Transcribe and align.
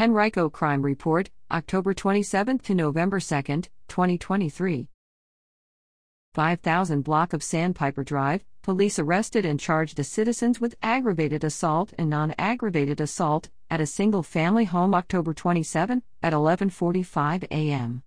Henrico 0.00 0.48
Crime 0.48 0.80
Report, 0.80 1.28
October 1.50 1.92
27 1.92 2.60
to 2.60 2.74
November 2.74 3.20
2, 3.20 3.42
2023. 3.86 4.88
5000 6.32 7.02
block 7.02 7.34
of 7.34 7.42
Sandpiper 7.42 8.02
Drive, 8.02 8.42
police 8.62 8.98
arrested 8.98 9.44
and 9.44 9.60
charged 9.60 9.98
a 9.98 10.04
citizens 10.04 10.58
with 10.58 10.74
aggravated 10.82 11.44
assault 11.44 11.92
and 11.98 12.08
non-aggravated 12.08 12.98
assault 12.98 13.50
at 13.68 13.82
a 13.82 13.86
single-family 13.86 14.64
home 14.64 14.94
October 14.94 15.34
27 15.34 16.02
at 16.22 16.32
11:45 16.32 17.44
a.m. 17.50 18.02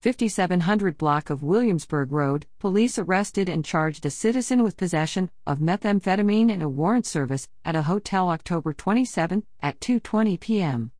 5700 0.00 0.96
block 0.96 1.28
of 1.28 1.42
Williamsburg 1.42 2.12
Road, 2.12 2.46
police 2.58 2.98
arrested 2.98 3.50
and 3.50 3.62
charged 3.62 4.06
a 4.06 4.10
citizen 4.10 4.62
with 4.62 4.78
possession 4.78 5.30
of 5.46 5.58
methamphetamine 5.58 6.50
in 6.50 6.62
a 6.62 6.68
warrant 6.70 7.04
service 7.04 7.46
at 7.62 7.76
a 7.76 7.82
hotel 7.82 8.30
October 8.30 8.72
27 8.72 9.44
at 9.60 9.78
2:20 9.80 10.40
p.m. 10.40 10.92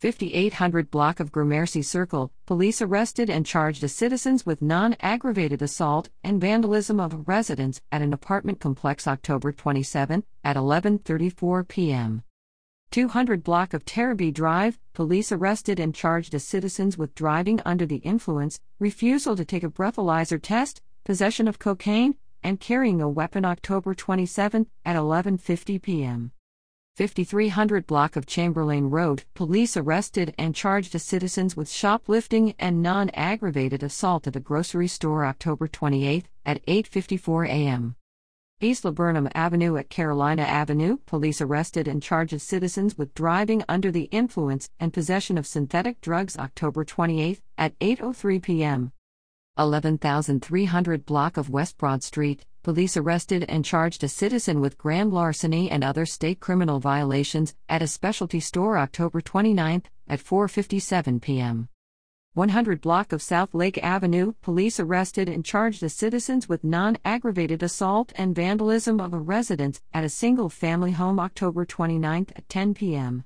5800 0.00 0.90
block 0.90 1.20
of 1.20 1.30
Gramercy 1.30 1.82
Circle, 1.82 2.32
police 2.46 2.80
arrested 2.80 3.28
and 3.28 3.44
charged 3.44 3.84
a 3.84 3.88
citizens 3.88 4.46
with 4.46 4.62
non-aggravated 4.62 5.60
assault 5.60 6.08
and 6.24 6.40
vandalism 6.40 6.98
of 6.98 7.12
a 7.12 7.18
residence 7.18 7.82
at 7.92 8.00
an 8.00 8.14
apartment 8.14 8.60
complex 8.60 9.06
October 9.06 9.52
27 9.52 10.24
at 10.42 10.56
11:34 10.56 11.68
p.m. 11.68 12.22
200 12.90 13.44
block 13.44 13.74
of 13.74 13.84
Taraby 13.84 14.32
Drive, 14.32 14.78
police 14.94 15.30
arrested 15.30 15.78
and 15.78 15.94
charged 15.94 16.32
a 16.32 16.40
citizens 16.40 16.96
with 16.96 17.14
driving 17.14 17.60
under 17.66 17.84
the 17.84 17.96
influence, 17.96 18.58
refusal 18.78 19.36
to 19.36 19.44
take 19.44 19.64
a 19.64 19.68
breathalyzer 19.68 20.40
test, 20.40 20.80
possession 21.04 21.46
of 21.46 21.58
cocaine, 21.58 22.14
and 22.42 22.58
carrying 22.58 23.02
a 23.02 23.08
weapon 23.10 23.44
October 23.44 23.94
27 23.94 24.66
at 24.86 24.96
11:50 24.96 25.82
p.m. 25.82 26.32
5300 27.00 27.86
block 27.86 28.14
of 28.14 28.26
Chamberlain 28.26 28.90
Road, 28.90 29.24
police 29.32 29.74
arrested 29.74 30.34
and 30.36 30.54
charged 30.54 30.94
a 30.94 30.98
citizens 30.98 31.56
with 31.56 31.70
shoplifting 31.70 32.54
and 32.58 32.82
non-aggravated 32.82 33.82
assault 33.82 34.26
at 34.26 34.36
a 34.36 34.40
grocery 34.40 34.86
store 34.86 35.24
October 35.24 35.66
28 35.66 36.28
at 36.44 36.62
8:54 36.66 37.48
a.m. 37.48 37.96
East 38.60 38.84
Laburnum 38.84 39.30
Avenue 39.34 39.76
at 39.78 39.88
Carolina 39.88 40.42
Avenue, 40.42 40.98
police 41.06 41.40
arrested 41.40 41.88
and 41.88 42.02
charged 42.02 42.38
citizens 42.42 42.98
with 42.98 43.14
driving 43.14 43.64
under 43.66 43.90
the 43.90 44.10
influence 44.12 44.68
and 44.78 44.92
possession 44.92 45.38
of 45.38 45.46
synthetic 45.46 46.02
drugs 46.02 46.36
October 46.36 46.84
28 46.84 47.40
at 47.56 47.78
8:03 47.78 48.42
p.m. 48.42 48.92
11300 49.56 51.06
block 51.06 51.38
of 51.38 51.48
West 51.48 51.78
Broad 51.78 52.02
Street, 52.02 52.44
police 52.62 52.96
arrested 52.96 53.44
and 53.48 53.64
charged 53.64 54.04
a 54.04 54.08
citizen 54.08 54.60
with 54.60 54.76
grand 54.76 55.12
larceny 55.12 55.70
and 55.70 55.82
other 55.82 56.04
state 56.04 56.40
criminal 56.40 56.78
violations 56.78 57.54
at 57.68 57.82
a 57.82 57.86
specialty 57.86 58.40
store 58.40 58.76
October 58.76 59.20
29 59.20 59.82
at 60.08 60.20
4:57 60.20 61.20
p.m. 61.22 61.68
100 62.34 62.80
block 62.80 63.12
of 63.12 63.20
South 63.20 63.54
Lake 63.54 63.76
Avenue, 63.82 64.34
police 64.40 64.78
arrested 64.78 65.28
and 65.28 65.44
charged 65.44 65.80
the 65.80 65.88
citizens 65.88 66.48
with 66.48 66.62
non-aggravated 66.62 67.62
assault 67.62 68.12
and 68.14 68.36
vandalism 68.36 69.00
of 69.00 69.12
a 69.12 69.18
residence 69.18 69.80
at 69.92 70.04
a 70.04 70.08
single-family 70.08 70.92
home 70.92 71.18
October 71.18 71.64
29 71.64 72.26
at 72.36 72.48
10 72.48 72.74
p.m. 72.74 73.24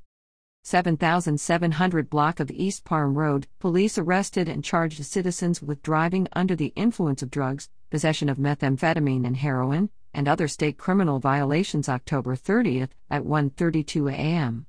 7700 0.67 2.09
block 2.09 2.41
of 2.41 2.51
East 2.51 2.85
Parham 2.85 3.19
Road, 3.19 3.47
police 3.59 3.99
arrested 3.99 4.49
and 4.49 4.65
charged 4.65 5.05
citizens 5.05 5.61
with 5.61 5.83
driving 5.83 6.27
under 6.33 6.57
the 6.57 6.73
influence 6.75 7.23
of 7.23 7.31
drugs, 7.31 7.69
possession 7.91 8.31
of 8.31 8.39
methamphetamine 8.39 9.27
and 9.27 9.37
heroin, 9.37 9.91
and 10.15 10.27
other 10.27 10.49
state 10.49 10.79
criminal 10.79 11.19
violations 11.19 11.87
October 11.87 12.35
30th 12.35 12.89
at 13.11 13.25
1:32 13.25 14.11
a.m. 14.11 14.65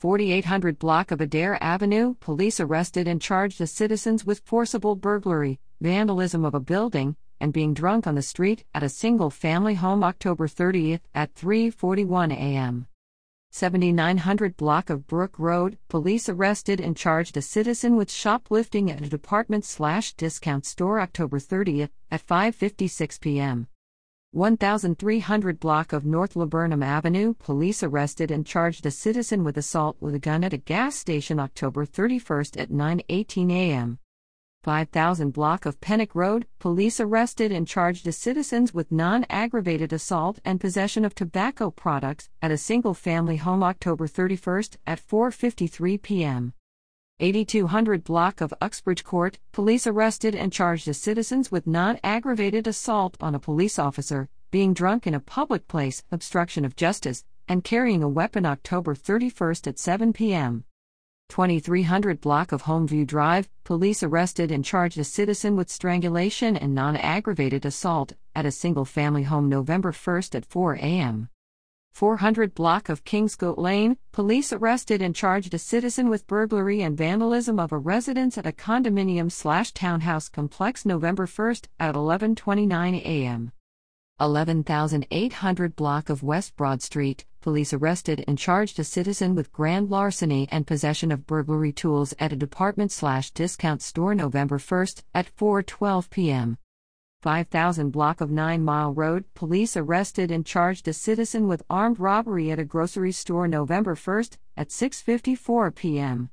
4800 0.00 0.80
block 0.80 1.12
of 1.12 1.20
Adair 1.20 1.62
Avenue, 1.62 2.16
police 2.18 2.58
arrested 2.58 3.06
and 3.06 3.22
charged 3.22 3.58
the 3.58 3.68
citizens 3.68 4.26
with 4.26 4.40
forcible 4.40 4.96
burglary, 4.96 5.60
vandalism 5.80 6.44
of 6.44 6.54
a 6.54 6.60
building, 6.60 7.14
and 7.38 7.52
being 7.52 7.72
drunk 7.72 8.06
on 8.06 8.16
the 8.16 8.22
street 8.22 8.64
at 8.74 8.82
a 8.82 8.88
single 8.88 9.30
family 9.30 9.74
home 9.74 10.02
October 10.02 10.48
30th 10.48 11.02
at 11.14 11.34
3:41 11.34 12.32
a.m. 12.32 12.88
7900 13.52 14.56
block 14.56 14.88
of 14.90 15.06
Brook 15.06 15.38
Road, 15.38 15.76
police 15.88 16.28
arrested 16.28 16.80
and 16.80 16.96
charged 16.96 17.36
a 17.36 17.42
citizen 17.42 17.96
with 17.96 18.10
shoplifting 18.10 18.90
at 18.90 19.02
a 19.02 19.08
department 19.08 19.64
slash 19.64 20.14
discount 20.14 20.64
store 20.64 21.00
October 21.00 21.38
30th 21.38 21.90
at 22.10 22.26
5.56 22.26 23.20
p.m. 23.20 23.66
1300 24.30 25.58
block 25.58 25.92
of 25.92 26.06
North 26.06 26.36
Laburnum 26.36 26.82
Avenue, 26.82 27.34
police 27.34 27.82
arrested 27.82 28.30
and 28.30 28.46
charged 28.46 28.86
a 28.86 28.90
citizen 28.90 29.42
with 29.42 29.58
assault 29.58 29.96
with 30.00 30.14
a 30.14 30.20
gun 30.20 30.44
at 30.44 30.52
a 30.52 30.56
gas 30.56 30.94
station 30.94 31.40
October 31.40 31.84
31st 31.84 32.60
at 32.60 32.70
9.18 32.70 33.50
a.m. 33.50 33.98
5000 34.62 35.30
block 35.30 35.64
of 35.64 35.80
Pennock 35.80 36.14
Road, 36.14 36.46
police 36.58 37.00
arrested 37.00 37.50
and 37.50 37.66
charged 37.66 38.06
a 38.06 38.12
citizens 38.12 38.74
with 38.74 38.92
non-aggravated 38.92 39.90
assault 39.90 40.38
and 40.44 40.60
possession 40.60 41.02
of 41.02 41.14
tobacco 41.14 41.70
products 41.70 42.28
at 42.42 42.50
a 42.50 42.58
single-family 42.58 43.38
home 43.38 43.62
October 43.62 44.06
31st 44.06 44.76
at 44.86 45.00
4:53 45.00 46.02
p.m. 46.02 46.52
8200 47.20 48.04
block 48.04 48.42
of 48.42 48.52
Uxbridge 48.60 49.02
Court, 49.02 49.38
police 49.52 49.86
arrested 49.86 50.34
and 50.34 50.52
charged 50.52 50.88
a 50.88 50.94
citizens 50.94 51.50
with 51.50 51.66
non-aggravated 51.66 52.66
assault 52.66 53.16
on 53.18 53.34
a 53.34 53.38
police 53.38 53.78
officer, 53.78 54.28
being 54.50 54.74
drunk 54.74 55.06
in 55.06 55.14
a 55.14 55.20
public 55.20 55.68
place, 55.68 56.02
obstruction 56.12 56.66
of 56.66 56.76
justice, 56.76 57.24
and 57.48 57.64
carrying 57.64 58.02
a 58.02 58.08
weapon 58.08 58.44
October 58.44 58.94
31st 58.94 59.66
at 59.68 59.78
7 59.78 60.12
p.m. 60.12 60.64
2300 61.30 62.20
block 62.20 62.50
of 62.52 62.64
Homeview 62.64 63.06
Drive, 63.06 63.48
police 63.64 64.02
arrested 64.02 64.50
and 64.50 64.64
charged 64.64 64.98
a 64.98 65.04
citizen 65.04 65.56
with 65.56 65.70
strangulation 65.70 66.56
and 66.56 66.74
non 66.74 66.96
aggravated 66.96 67.64
assault 67.64 68.12
at 68.34 68.44
a 68.44 68.50
single 68.50 68.84
family 68.84 69.22
home 69.22 69.48
November 69.48 69.92
1st 69.92 70.34
at 70.34 70.44
4 70.44 70.74
a.m. 70.74 71.28
400 71.92 72.54
block 72.54 72.88
of 72.88 73.04
Kingscote 73.04 73.58
Lane, 73.58 73.96
police 74.12 74.52
arrested 74.52 75.00
and 75.00 75.14
charged 75.14 75.54
a 75.54 75.58
citizen 75.58 76.08
with 76.08 76.26
burglary 76.26 76.82
and 76.82 76.96
vandalism 76.96 77.58
of 77.58 77.72
a 77.72 77.78
residence 77.78 78.36
at 78.36 78.46
a 78.46 78.52
condominium 78.52 79.30
slash 79.30 79.72
townhouse 79.72 80.28
complex 80.28 80.84
November 80.84 81.26
1st 81.26 81.66
at 81.78 81.94
11:29 81.94 83.04
a.m. 83.04 83.52
11800 84.18 85.76
block 85.76 86.10
of 86.10 86.22
West 86.22 86.56
Broad 86.56 86.82
Street, 86.82 87.24
police 87.40 87.72
arrested 87.72 88.24
and 88.26 88.38
charged 88.38 88.78
a 88.78 88.84
citizen 88.84 89.34
with 89.34 89.52
grand 89.52 89.90
larceny 89.90 90.48
and 90.50 90.66
possession 90.66 91.10
of 91.10 91.26
burglary 91.26 91.72
tools 91.72 92.14
at 92.18 92.32
a 92.32 92.36
department 92.36 92.92
slash 92.92 93.30
discount 93.30 93.82
store 93.82 94.14
November 94.14 94.58
1st 94.58 95.02
at 95.14 95.34
4:12 95.36 96.10
p.m. 96.10 96.56
5000 97.22 97.90
block 97.90 98.20
of 98.20 98.30
9 98.30 98.64
Mile 98.64 98.94
Road, 98.94 99.24
police 99.34 99.76
arrested 99.76 100.30
and 100.30 100.46
charged 100.46 100.88
a 100.88 100.92
citizen 100.92 101.46
with 101.46 101.62
armed 101.68 102.00
robbery 102.00 102.50
at 102.50 102.58
a 102.58 102.64
grocery 102.64 103.12
store 103.12 103.46
November 103.46 103.94
1st 103.94 104.38
at 104.56 104.68
6:54 104.68 105.74
p.m. 105.74 106.30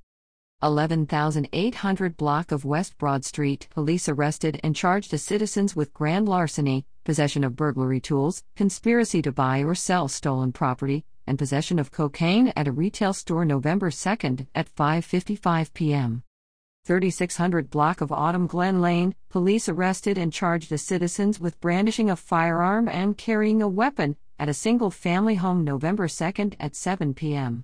11800 0.60 2.18
block 2.18 2.52
of 2.52 2.66
West 2.66 2.98
Broad 2.98 3.24
Street, 3.24 3.68
police 3.70 4.10
arrested 4.10 4.60
and 4.64 4.76
charged 4.76 5.14
a 5.14 5.18
citizens 5.20 5.76
with 5.76 5.94
grand 5.94 6.28
larceny, 6.28 6.84
possession 7.04 7.44
of 7.44 7.56
burglary 7.56 8.00
tools, 8.00 8.44
conspiracy 8.56 9.22
to 9.22 9.32
buy 9.32 9.60
or 9.60 9.76
sell 9.76 10.08
stolen 10.08 10.52
property, 10.52 11.06
and 11.28 11.38
possession 11.38 11.78
of 11.78 11.92
cocaine 11.92 12.52
at 12.56 12.68
a 12.68 12.72
retail 12.72 13.14
store 13.14 13.46
November 13.46 13.92
2nd 13.92 14.48
at 14.56 14.74
5:55 14.76 15.74
p.m. 15.76 16.24
3600 16.86 17.70
block 17.70 18.02
of 18.02 18.12
Autumn 18.12 18.48
Glen 18.48 18.82
Lane, 18.82 19.14
police 19.30 19.70
arrested 19.70 20.18
and 20.18 20.34
charged 20.34 20.72
a 20.72 20.80
citizens 20.80 21.40
with 21.40 21.62
brandishing 21.62 22.10
a 22.10 22.16
firearm 22.16 22.90
and 22.90 23.16
carrying 23.16 23.62
a 23.62 23.68
weapon 23.68 24.16
at 24.40 24.50
a 24.50 24.56
single 24.56 24.90
family 24.90 25.36
home 25.36 25.64
November 25.64 26.08
2nd 26.08 26.56
at 26.60 26.76
7 26.76 27.14
p.m. 27.14 27.64